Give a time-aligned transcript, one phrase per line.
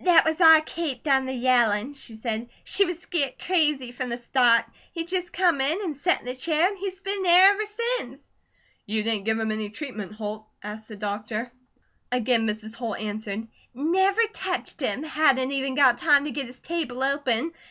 [0.00, 2.48] "That was our Kate done the yellin'," she said.
[2.64, 4.64] "She was scart crazy from the start.
[4.90, 7.64] He jest come in, and set in the chair and he's been there ever
[7.98, 8.32] since."
[8.86, 11.52] "You didn't give him any treatment, Holt?" asked the doctor.
[12.10, 12.74] Again Mrs.
[12.74, 15.02] Holt answered: "Never touched him!
[15.02, 17.52] Hadn't even got time to get his table open.